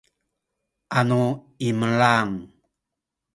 anu 0.97 1.19
imelang 1.67 2.31